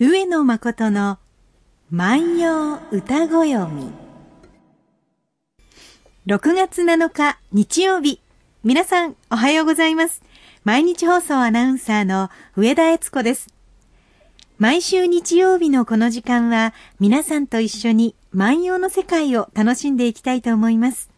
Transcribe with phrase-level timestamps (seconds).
[0.00, 1.18] 上野誠の
[1.90, 3.90] 万葉歌ご読み。
[6.28, 8.20] 6月7日日曜日。
[8.62, 10.22] 皆さんおはようございます。
[10.62, 13.48] 毎日放送アナウンサーの上田悦子です。
[14.56, 21.10] 毎週日曜日のこの時間は皆さんと一緒に万葉の世界を楽しんでいきたいと思います。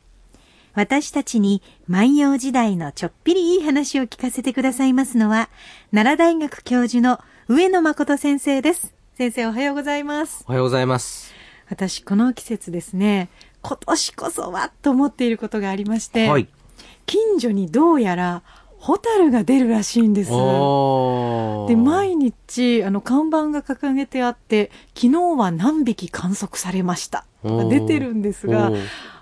[0.72, 5.50] 私たちに万葉時代のちょっぴりいい話を聞かせてくださいますのは、
[5.92, 7.20] 奈良大学教授の
[7.52, 8.94] 上野誠先生です。
[9.18, 10.44] 先生おはようございます。
[10.46, 11.34] おはようございます。
[11.68, 13.28] 私この季節ですね、
[13.60, 16.46] 今年こそはと思っていることがありまして、はい。
[17.06, 18.44] 近所にどうやら
[18.78, 20.30] ホタルが出るらしいんです。
[20.30, 20.36] で、
[21.74, 27.26] 毎日、あの、看板が掲げてあって、昨日は何匹観測されました。
[27.42, 28.70] とか出てるんですが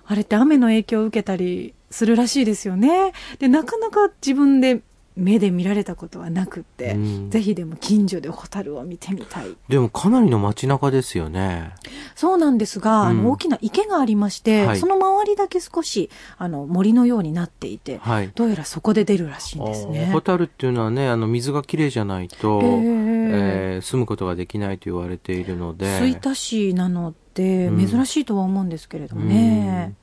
[0.05, 3.15] あれって雨の影響を受けたりするらしいですよね。
[3.39, 4.83] で、なかなか自分で
[5.19, 9.47] 目で見られたことはなくって、うんぜひでも近所でホタルを見てみたい。
[9.69, 11.75] でもかなりの街中ですよね。
[12.15, 18.31] そうなんですが、あうんの、大きな池がありまして、はいその周りだけ少し、あの、森のようになっていて、はい。
[18.35, 20.11] どうやらそこで出るらしいんですね。
[20.13, 25.99] ホタルっていうのはね、あの、水がきれいじゃないと、ええーー住むことができないと言われているので。
[25.99, 29.87] 吹田市なので、うん珍しいとは思うんですけれどもね。
[29.89, 29.97] うん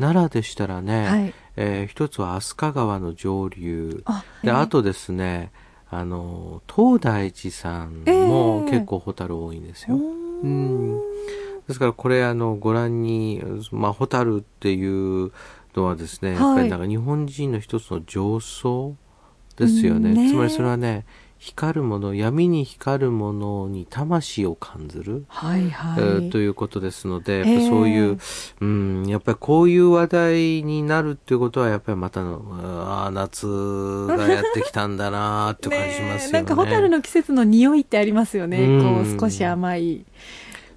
[0.00, 1.34] 奈良でしたらね、はい。
[1.56, 4.02] えー一つは飛鳥川の上流。
[4.06, 5.50] あ、で、えーあとですね、
[5.90, 9.96] あの、東大寺さんえもー結構ホタル多いんですよ。
[9.96, 11.00] ううんん
[11.66, 15.30] ですからこれあのご覧に、まあ、ホタルっていう
[15.76, 18.94] のはですね、はいやっぱりなんか日本人の一つの情操
[19.56, 20.10] ですよね。
[20.10, 21.04] うんねつまりそれはね、
[21.42, 25.24] 光るもの、闇に光るものに魂を感じる？
[25.28, 26.02] はいはい。
[26.02, 28.18] えーということですので、ええぱそういう、
[28.60, 36.28] うん、やっぱりこういう話題になるっていうことは、やっぱりまたの、ああ、夏がやってきたんだなーって感じしますよね。
[36.28, 38.62] えなんかホタルの季節の匂いってありますよね。
[38.62, 39.86] うんこう少し甘い。
[39.96, 40.04] ね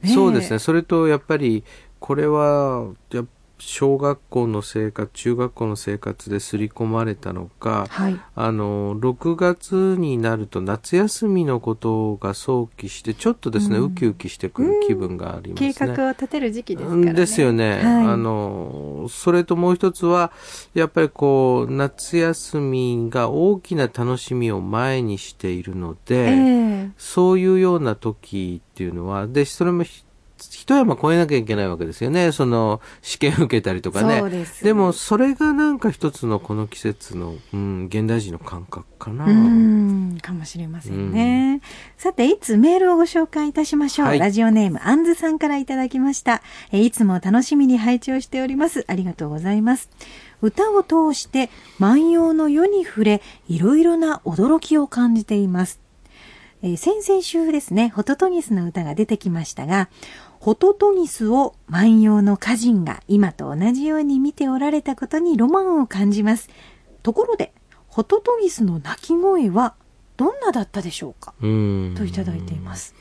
[0.02, 0.60] えそうですね。。
[0.60, 1.66] それと、やっぱり、
[2.00, 3.26] これは、や
[3.66, 8.20] 小学校の生活、中学校の生活で刷り込まれたのか、はい。
[8.36, 15.74] あの、6月になると夏休みのことが想起して、ちょっとですね、うんウキウキしてくる気分がありますね。
[15.74, 17.14] 計画を立てる時期ですからね。
[17.14, 17.82] ですよね。
[17.84, 20.32] はいあの、それともう一つは、
[20.74, 30.04] やっぱりこう、夏休みが大きな楽しみを前にしているので、ええそういうような時っていうのは、で、それもひ
[30.38, 32.32] 一山越えなきゃいけないわけですよね。
[32.32, 34.22] その、試験受けたりとかね。
[34.30, 34.64] です。
[34.64, 39.26] でも、それがなんか一つのこの季節の、うん、現代人の感覚かな。
[39.26, 41.62] うん、かもしれませんね。
[41.98, 44.08] さて、いつメールをご紹介いたしましょう。
[44.08, 46.42] はいラジオネーム、アンズさんからいただきました。
[46.72, 48.86] えいつも楽しみに拝聴しております。
[48.88, 49.90] ありがとうございます。
[50.42, 55.83] 歌を通して万葉の世に触れ、いろいろな驚きを感じています。
[56.66, 59.90] えー先々週ですね、ホトトギスの歌が出てきましたが、
[60.40, 66.50] ホトトギスを万葉の歌人が今と同じように見ておられたことにロマンを感じます。
[67.04, 67.54] ところで、
[67.90, 69.76] ホトトギスの鳴き声は
[70.16, 71.34] どんなだったでしょうか？
[71.42, 71.96] うん。
[71.98, 72.96] といただいています。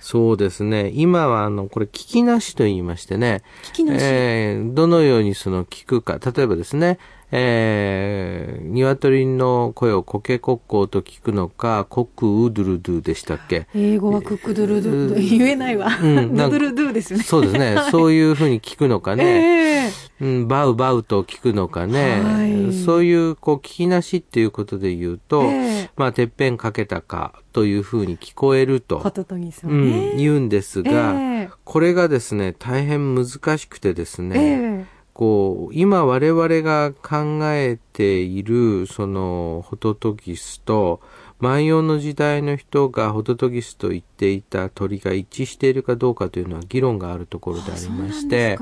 [0.00, 0.90] そうですね。
[0.94, 3.42] 今は、あの、これ、聞きなしと言いましてね。
[3.62, 4.02] 聞きなし。
[4.02, 6.18] えーどのようにその聞くか。
[6.18, 6.98] 例えばですね、
[7.34, 13.66] えー、鶏の声をコケコッコーと聞くのか、コックウドゥルドゥでしたっけ？
[13.74, 15.88] 英語はクックドゥルドゥ、言えないわ。
[16.00, 17.24] うんドゥルドゥですよね。
[17.24, 17.76] そうですね。
[17.90, 19.24] そういうふうに聞くのかね。
[19.24, 22.20] ええうん、バウバウと聞くのかね。
[22.20, 25.46] はいそういう、こう、聞きなしっていうことで言うと、え
[25.84, 30.14] えまあ、てっぺんかけたかというふうに聞こえると、ホトトギスをうん、ね。
[30.16, 33.26] 言うんですが、ええこれがですね、大変難
[33.58, 41.00] しくてですね、ええこう、今我々が考えている、その、ホトトギスと、
[41.42, 48.58] 万葉の時代の人がホトトギスと言っていた鳥が一致しているかどうかというのは議論があるところでありまして、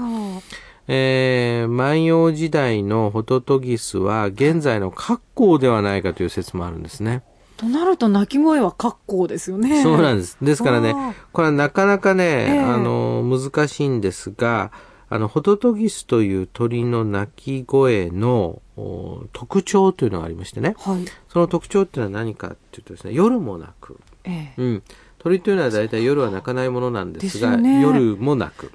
[0.89, 7.23] えー、万葉時代のホトトギスは現在の格好ではないかという説もあるんですね。
[7.59, 9.83] となると鳴き声は格好ですよね。
[9.83, 10.39] そうなんです。
[10.41, 10.95] ですからね
[11.33, 14.73] これはなかなかね、ええあの、難しいんですが、
[15.11, 20.77] あの、ホトトギスという鳥の鳴き声のお特徴というのがありましてね。
[20.79, 21.05] はい。
[21.29, 23.99] その特徴っていうのは何かっていうとですね、夜も鳴く。
[24.25, 24.83] ええうん。
[25.19, 28.73] 鳥というのは大体夜は鳴かないものなんですが、ですよね夜も鳴く。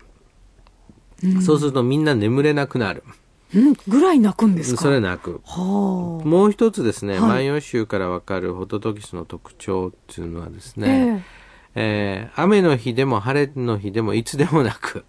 [1.24, 3.04] うんそうするとみんな眠れなくなる。
[3.56, 4.82] うん、ぐらい鳴くんですか？
[4.82, 5.42] それ鳴く。
[5.46, 6.28] はあ。
[6.28, 11.24] もう一つですね、はい万葉集からわかるホトトギスの特徴っていうのはですね、
[11.76, 15.06] えええー雨の日でも晴れの日でもいつでもなく。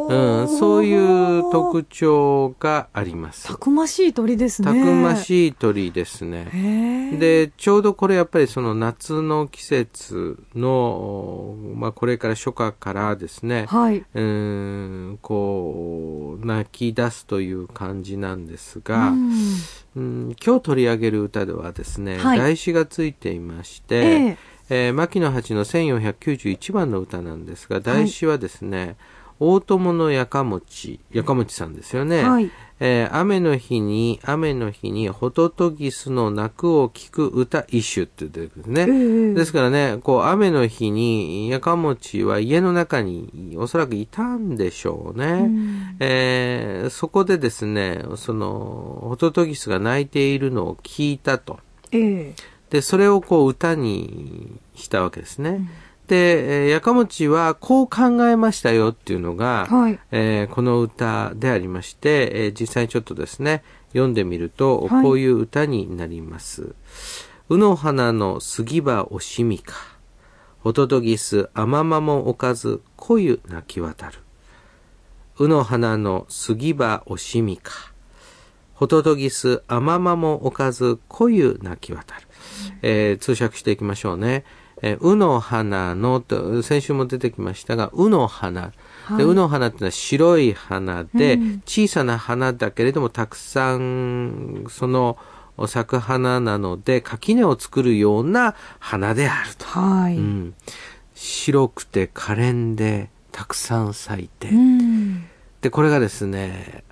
[0.00, 3.46] うん、そういう特徴があります。
[3.46, 4.66] たくましい鳥ですね。
[4.66, 7.16] たくましい鳥ですね。
[7.18, 13.98] で、ちょうどこれやっぱりその夏の季節の、まあこれから初夏からですね、はい。
[13.98, 14.20] うー
[15.12, 19.32] ん、こう、泣き出すという感じなんですが、うん
[19.96, 24.36] うん今日取り上げる歌ではですね、はい題詞がついていまして、ええ
[24.70, 28.96] えー牧野八の1491番の歌なんですが、題詞はですね、
[29.40, 32.22] 大友のやかもち、やかもちさんですよね。
[32.22, 32.50] はい
[32.80, 38.92] えー雨の日に、雨の日に、ホトトギスの鳴くを聞く歌一首って出てくるんですね。
[38.92, 45.26] ええですからね、こう、雨の日に、やかもちは家の中におそらくいたんでしょうね。
[45.26, 51.60] うんえーそこでですね、その、ホトトギスが鳴いているのを聞いたと。
[51.92, 52.34] ええ
[52.70, 55.50] で、それをこう歌にしたわけですね。
[55.50, 63.62] で、えーやかもちはこう考えましたよっていうのが、はいえーこの歌でありまして、えー実際にちょっとですね、
[63.92, 66.74] 読んでみると、はいこういう歌になります。
[67.48, 69.74] うの花の杉葉おしみか。
[70.60, 74.18] ホトトギス甘まもおかず、濃ゆ泣き渡る。
[75.38, 77.72] うの花の杉葉おしみか。
[78.74, 82.22] ホトトギス甘まもおかず、濃ゆ泣き渡る。
[82.82, 84.44] えー通訳していきましょうね。
[84.86, 88.72] えーうの花のと、先週も出てきましたが、うの花。
[89.06, 95.16] はいで、うの花ってのは白い花で、うん小さな花だけれども、たくさん、その、
[95.66, 99.64] 咲く花なので、垣根を作るような花であると。
[99.64, 100.18] はい。
[100.18, 100.54] うん、
[101.14, 105.24] 白くて可憐で、たくさん咲いて、うん
[105.62, 106.84] で、これがですね、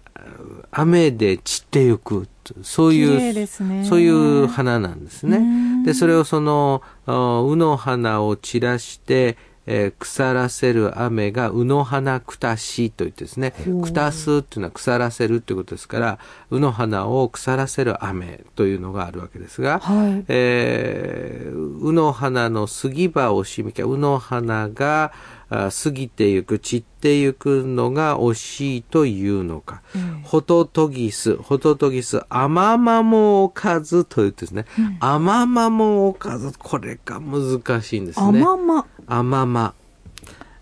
[0.71, 2.29] 雨で散ってゆく、
[2.63, 5.39] そういう、ねそういう花なんですね。
[5.39, 9.37] うんで、それをその、あうの花を散らして、
[9.67, 13.53] えー腐らせる雨が、うの花くたしといってですね
[13.83, 16.19] くたすっていうのは腐らせるっていうことですから、
[16.51, 20.25] うの花を腐らせる雨というのがあるわけですが、はい。
[20.29, 29.83] えーうの花の杉葉をしみか、うの花があ過ぎてゆく、散ってゆくのが惜しいというのか。
[29.95, 34.65] ええホトトギス、ホトトギス、アママもおかずと言ってですね、
[35.01, 38.27] アママもおかず、これが難しいんですね。
[38.27, 38.87] あまま。
[39.07, 39.75] アママ。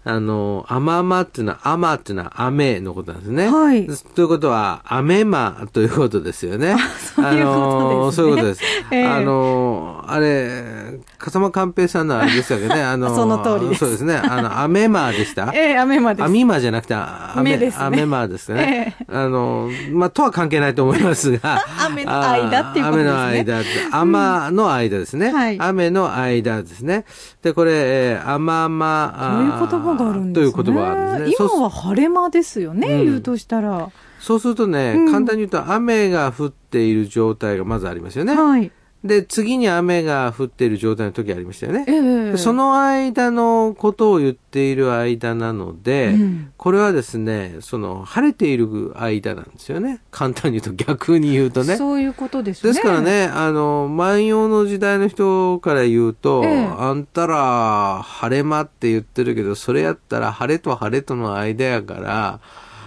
[0.02, 3.48] あの、アママっていうのは、アマっていうのは雨のことなんですね。
[3.48, 6.74] はいということは、アメマということですよね。
[7.14, 8.62] そういうことですねあのそういうことです。
[8.90, 12.82] ええあの、あれ、笠間寛平さんのあれでしたけどね。
[12.82, 14.16] あの、 その通りですそうですね。
[14.16, 15.50] あの、アメマでした？
[15.54, 18.96] ええ、雨までアミマじゃなくて、アメ、目ですねアメマですね。
[19.06, 21.62] あの、まあ、とは関係ないと思いますが。
[21.86, 23.58] 雨の間っていうことですねあー雨の間
[23.92, 25.30] 雨の間ですね。
[25.30, 27.04] はい雨の間ですね。
[27.42, 30.52] で、これ、えー、雨ま、そういう言葉があるんですね。
[30.52, 31.48] という言葉があるんですね。
[31.50, 33.90] 今は晴れ間ですよね、うん言うとしたら。
[34.20, 38.34] そうするとね、うん簡単に言うと雨が降っている状態がまずありますよね。
[38.34, 38.70] はい。
[39.02, 41.84] で、次に雨が降っている状態の時ありましたよね。
[41.88, 50.02] ええでそ、の間のことを言っている間なので、うんこれはですね、その、晴れている間なんですよね。
[50.10, 51.76] 簡単に言うと逆に言うとね。
[51.78, 52.74] そういうことですね。
[52.74, 53.00] ですから。
[53.00, 62.40] ね、あの、万葉の時代の人から言うと、ええあんたら晴れ間って言ってるけど、それやったら晴れと晴れとの間やから、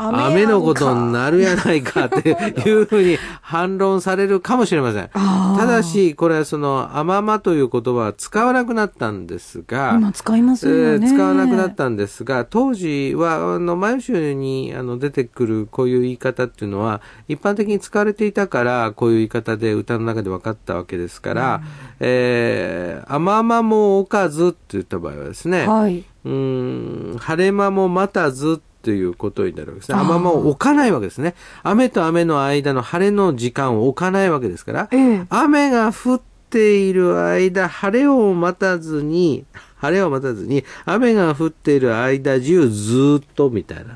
[0.10, 5.10] 雨のことになるやないかっていうふうに反論されるかもしれません。
[5.10, 10.82] ただし、これはその、あままという言葉は使わなくなったんですが、今使いますよね。
[10.82, 21.62] えー使わなくなったんですが、当時は、あの、前集にあの出てくるこういう言い方っていうのは、一般的に使われていたから、こういう言い方で歌の中で分かったわけですから、
[22.00, 26.04] えー、あままもおかずって言った場合はですね、はい。
[26.26, 29.98] うーん、晴れ間も待たずっていうことになるわけですね。
[29.98, 31.36] 雨間を置かないわけですね。
[31.64, 39.46] 雨と雨の間の晴れの時間を置かないわけですから、ええ雨が降っている間、晴れを待たずに、
[39.78, 43.94] 晴れを待たずに、雨が降っている間中ずっとみたいな、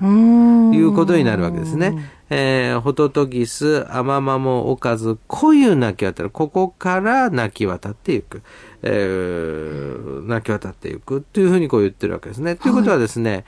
[0.75, 2.17] いうことになるわけですね。
[2.29, 6.29] えー、ホトトギス、アママもおかず、こういう泣き渡る。
[6.29, 8.41] ここから泣き渡っていく。
[8.83, 12.55] えー、泣き渡っていくっていうふうにこう言ってるわけですね。
[12.55, 13.45] ということはですね、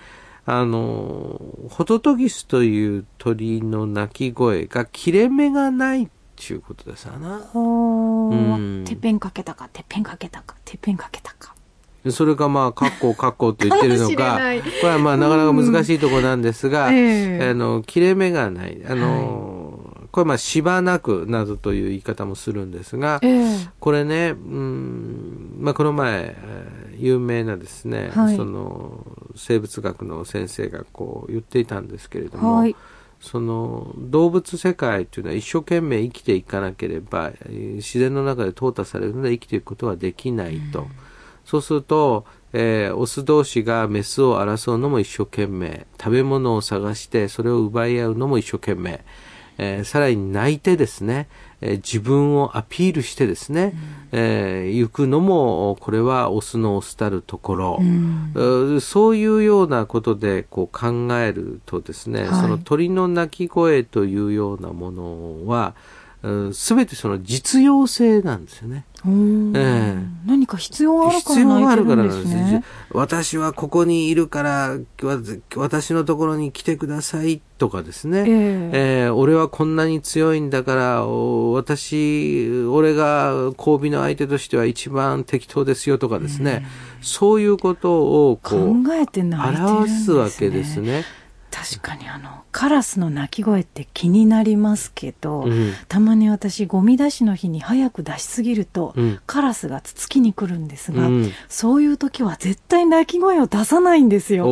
[0.51, 1.39] あの、
[1.69, 7.37] ホトトギスという鳥の鳴き声が切れ目がないっていうことですよな。
[7.37, 8.33] ほー。
[8.33, 8.83] うん。
[8.83, 11.53] てっぺんかけたか、てっぺんかけたか、てっぺんかけたか。
[12.09, 14.39] それがまあ、カッコカッコと言ってるのか。
[14.81, 17.49] これはまあ、なかなか難しいところなんですが、うんええ。
[17.49, 18.81] あの、切れ目がない。
[18.89, 23.69] あの、これまあ、しばなくなどという言い方もするんですが、ええ。
[23.79, 28.35] これね、うん、まあ、この前、えー有名なですね、はい。
[28.35, 32.75] その生物学の先生がこう言っていたんですけれども、はい。
[33.21, 40.87] その動物世界というのは一生懸命生きていかなければえー自然の中で淘汰されるので生きていくことはできないと、
[41.43, 49.03] そうすると、えーオス同士がメスを争うのも一生懸命食べ物を探してそれを奪い合うのも一生懸命、
[49.57, 51.27] えーさらに泣いてですね、
[51.61, 53.73] えー自分をアピールしてですね、
[54.11, 58.81] えー行くのもこれはオスのオスたるところ、うん。
[58.81, 62.41] そういうようなことでこう考えるとですね、はい。
[62.41, 65.73] その鳥の鳴き声というようなものは、
[66.53, 68.85] すべてその実用性なんですよね。
[69.05, 69.09] え
[69.55, 72.63] え何か必要があるから必要があるから泣ないんですてるんですね。
[72.91, 75.17] 私はここにいるから、わ
[75.55, 78.19] 私のところに来てくださいとかですね。
[78.19, 78.69] ええ
[79.05, 86.65] えー俺はこんなに強いんだから、お私、俺が交尾の相手としては一番適当ですよとかですね。
[87.01, 91.05] そういうことをこ考う、えて泣いてるん表すわけですね。
[91.51, 104.45] 確かにあのカラスの鳴き声って気になりますけど、うんたまに私ゴミ出しの日に早く出しすぎると、うんカラスがつつきに来るんですが、うんそういう時は絶対鳴き声を出さないんですよ。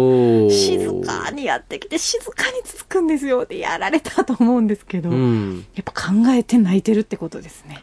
[0.50, 5.66] 静かにやってきて静かにつつくんですよでやられたと思うんですけど、うん。
[5.76, 7.82] やっぱ考えて泣いてるってことですね。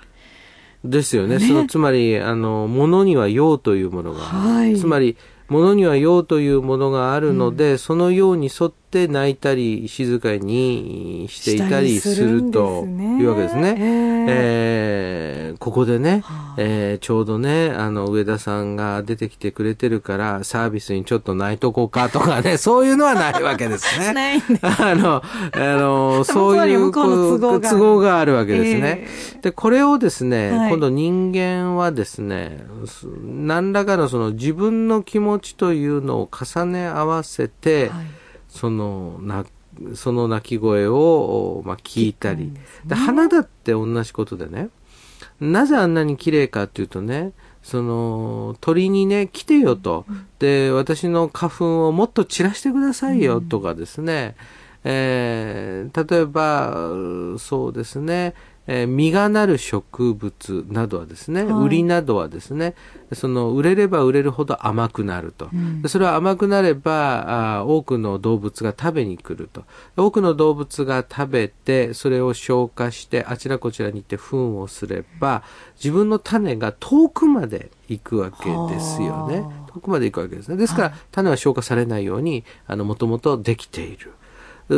[0.84, 1.38] ですよね。
[1.38, 4.20] ねその、つまり、あの、物には用というものが。
[4.20, 5.16] はいつまり、
[5.48, 13.76] 物には用というものがあるので、そのように沿って泣いたり、静かにしていたりするというわけですね。
[13.78, 15.24] えー
[15.58, 16.54] ここでね、はあ。
[16.58, 24.12] えーちょうどね、あの、上田さんが出てきてくれてるから、サービスにちょっと泣いとこうかとかね、 そういうのはないわけですね。
[24.14, 27.68] ないんで あの、あの、そういう都合がある。
[27.68, 29.06] 都合があるわけですね。
[29.36, 29.40] え。
[29.42, 30.70] で、これをですね、はい。
[30.70, 38.23] 今度人間はですね、す何らかのその自分の気持ちというのを重ね合わせて、はい
[38.54, 39.44] その、な、
[39.94, 42.52] その鳴き声を、まあ、聞いたり。
[42.52, 44.68] ですねで花だって同じことでね、
[45.40, 47.32] なぜあんなに綺麗かっていうとね、
[47.64, 50.06] その、鳥にね、来てよと。
[50.38, 54.36] で、私の花粉をもっと散らしてくださいよとかですね。
[54.84, 58.34] えー例えば、うそうですね、
[58.66, 61.64] えー実がなる植物などはですね、はい。
[61.64, 62.74] 売りなどはですね、
[63.12, 65.50] その、売れれば売れるほど甘くなると。
[65.52, 65.82] うん。
[65.82, 69.64] でそれは甘くなればあー多くの動物が食べに来ると。
[69.96, 75.42] 多くの動物が食べてそれを消化してあちらこちらに行って糞をすれば
[75.76, 78.44] 自分の種が遠くまで行くわけ
[78.74, 79.40] ですよね。
[79.40, 79.72] はあ。
[79.72, 80.56] 遠くまで行くわけですね。
[80.56, 84.12] ですから、種は消化されないようにあのもともとできている。
[84.12, 84.23] う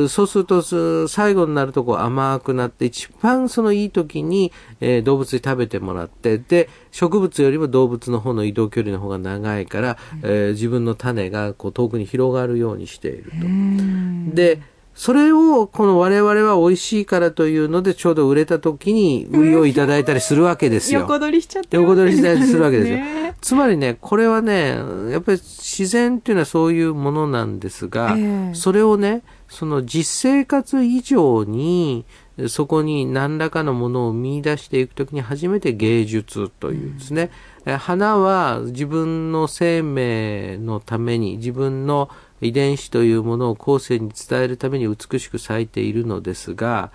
[0.09, 13.47] そうすると、す最後になるとこう甘くなって、一番そのいい時に、えー動物に食べてもらって、で、植物よりも動物の方の移動距離の方が長いから、えー自分の種がこう遠くに広がるようにしていると。
[13.47, 14.61] うんで、
[14.97, 21.01] それをこの我々は美味しいからというので、ちょうど売れた時に売りをいただいたりするわけですよ。
[21.01, 23.35] 横取りしちゃって横取りしたりするわけですよ ね。
[23.43, 24.79] つまりね、これはね、
[25.11, 32.05] やっぱり自然っていうのはそういうものなんですが、ええそれをね、その実生活以上に、
[32.49, 37.31] そこに何らかのものを見出していくときに初めて芸術というですね、
[37.65, 42.11] え花は自分の生命のために、自分の
[42.41, 46.91] 遺伝子というものを後世に伝えるために美しく咲いているのですが、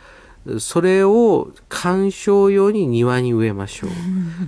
[0.59, 3.89] それを観賞用に庭に植えましょう。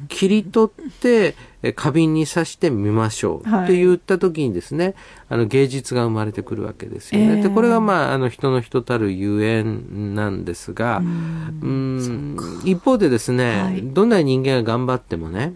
[0.07, 3.49] 切り取って、え花瓶に刺してみましょう。
[3.49, 4.95] はいって言った時にですね、
[5.29, 7.35] あの芸術が生まれてくるわけですよね。
[7.35, 15.53] ええで、これがまあ、あの人の人たるゆえんなんですが、うん一方でですね、はいどんなに人間が頑張ってもね、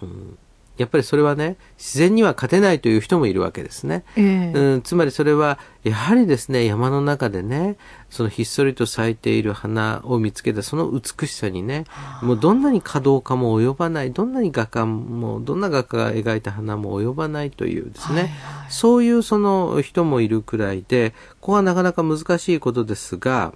[0.00, 0.38] うん
[0.78, 4.04] やっぱりそれはね、自然には勝てないという人もいるわけですね。
[4.16, 4.52] ええ。
[4.54, 7.76] うん、つまりそれは、やはりですね、山の中でね、
[8.10, 11.84] そのひっそりと咲いている花を見つけたその美しさにね、
[12.22, 18.30] もうどんなに華道家も及ばない、どんなに画家も、どんな画家が描いた花も及ばないというですね、はいはい。
[18.70, 23.52] そういうその人もいるくらいで、ここはなかなか難しいことですが、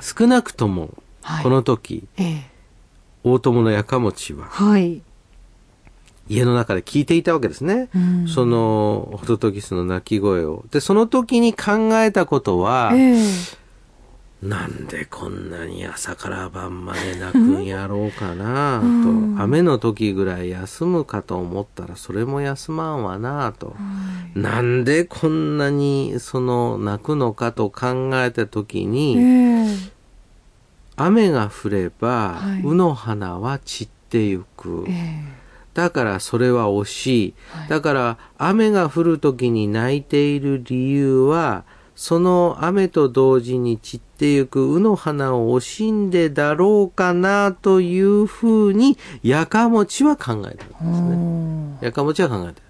[0.00, 1.42] 少なくとも、はい。
[1.44, 2.50] この時、ええ。
[3.22, 5.02] 大友のやかもちは、はい。
[6.30, 7.88] 家の中で聞いていたわけですね。
[7.92, 8.28] うん。
[8.28, 10.64] その、ホトトギスの鳴き声を。
[10.70, 13.20] で、その時に考えたことは、ええ。
[14.40, 19.34] なんでこんなに朝から晩まで泣くんやろうかなと、うん。
[19.38, 23.74] 雨の時ぐらい休むかと思ったらそれも休まんわなと、
[24.34, 29.76] なんでこんなにその泣くのかと考えた時に、ええ。
[30.96, 32.62] 雨が降れば、はい。
[32.62, 34.86] 卯の花は散ってゆく。
[34.88, 35.39] ええ
[35.80, 37.34] だだからそれは惜しい。
[37.70, 41.64] だから雨が降る時に泣いている理由は、
[41.96, 51.86] その雨と同時に散ってゆく卯の花を惜しんでだろうかなというふうに、やかもちは考えてるんですね。
[51.88, 52.66] やかもちは考えてる。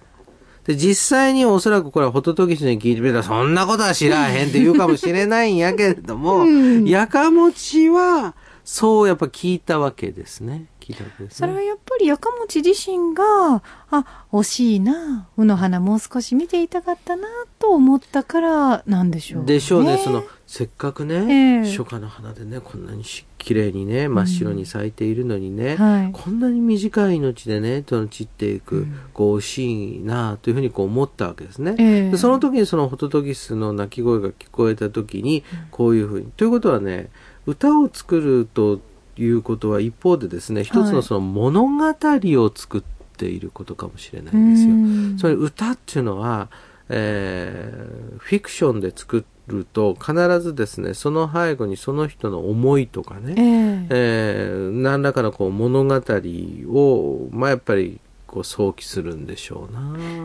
[0.63, 6.45] で、実際におそらくこれはホトトギスに聞いてみたら、そんなことは知らへんって言うかもしれないんやけれども、
[6.85, 10.67] やかもちは、そうやっぱ聞いたわけですね。
[10.91, 11.37] 聞いたわけですね。
[11.37, 17.27] それはやっぱりやかもち自身が、あ、惜しいな、卯の花もう少し見ていたかったな、
[17.59, 19.53] と思ったからなんでしょうね。
[19.53, 19.97] でしょうね。
[19.97, 31.75] その、せっかくね、ええ初夏の花でね、こんなにし綺麗にね、真っ白に咲いているのにね、はいこんなに短い命でね、その散っていく、こう、惜しいな、というふうにこう思ったわけですね。
[31.79, 36.31] ええでその時にそのホトトギスの鳴き声が聞こえた時に、こういうふうに。
[36.35, 37.09] ということはね、
[37.45, 38.79] 歌を作ると
[39.23, 42.81] いうことは一方でですね、一つのその物語を作っ
[43.17, 44.73] ていることかもしれないんですよ。
[44.73, 44.73] う
[45.13, 45.17] ん。
[45.17, 46.49] つまり歌っていうのは、
[46.89, 53.87] えーフィクションで作ると必ずですね、その背後にその人の思いとかね、ええ。
[53.89, 57.99] えー何らかのこう物語を、まあやっぱり
[58.31, 59.81] こう想起するんでしょうな。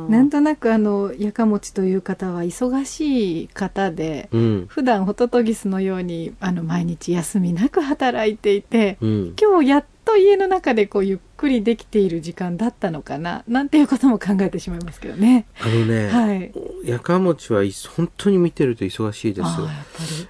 [0.08, 4.66] なんとなくあの、やかもちという方は忙しい方で、うん。
[4.68, 9.34] 普段ホトトギスのようにあの毎日休みなく働いていて、うん。
[9.40, 15.46] 今日やっと家の中でこうゆっくりできている時間だったのかななんていうことも考えてしまいますけどね。
[15.60, 16.52] あのね、はい。
[16.84, 19.48] やかもちはい本当に見てると忙しいです。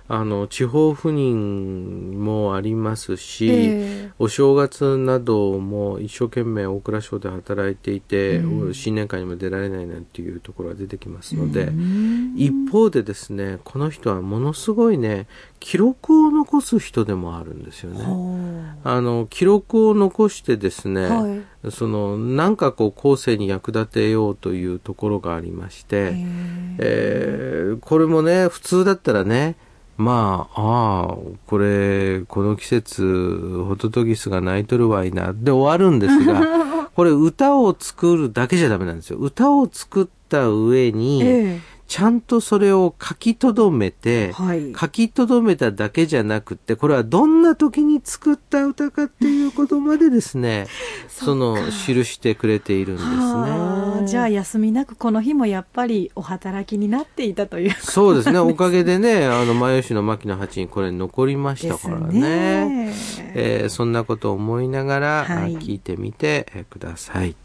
[0.09, 0.25] あ。
[0.25, 15.27] の、地方赴任もありますし、えお正月なども一生懸命大蔵省で働いていて、うん新年会にも出られないなんていうところが出てきますので、うん一方でですね、この人はものすごいね、
[15.61, 18.05] 記録を残す人でもあるんですよね。
[18.05, 18.39] ほ
[18.85, 21.37] あの、記録を残してですね、うは
[21.69, 21.71] い。
[21.71, 29.57] その、なんかこう後世に役立てようというところがありまして、ええーこれもね、普通だったらね、
[29.97, 36.43] まあ、ああ、これ、この季節、ホトトギスが鳴いとるわいな、で終わるんですが、
[36.95, 39.19] これ歌を作るだけじゃダメなんですよ。
[39.19, 50.67] 歌を作った上に、えちゃんとそれを書き留めて、はい書き留めただけじゃなくて、これはどんな時に作った歌かっていうことまでですね、
[51.09, 51.57] その、
[51.87, 53.17] 記してくれているんですね。
[53.17, 58.39] はあじゃあ休みなくこの日もやっぱりお働きになっていたというそうですね。
[58.41, 62.21] おかげでね、あの、前吉の牧野八にこれ残りましたからね。
[62.21, 62.95] ね
[63.35, 67.37] えーそんなことを思いながら、はいあ聞いてみてえーください。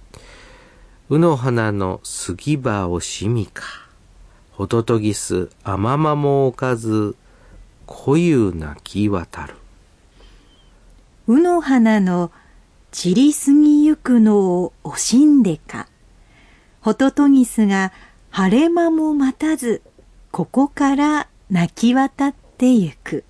[1.10, 3.81] うの花の杉葉をしみか。
[4.62, 7.16] ホトトギス、あままもおかず、
[7.88, 9.56] こゆなき渡る。
[11.26, 12.32] うの花の
[12.92, 15.88] 散りすぎゆくのを惜しんでか。
[16.80, 17.92] ホトトギスが
[18.30, 19.82] 晴れ間も待たず、
[20.30, 23.24] ここから泣き渡ってゆく。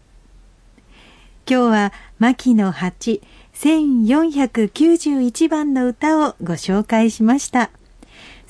[1.49, 3.21] 今日は牧野八
[3.53, 7.71] 1491番の歌をご紹介しました。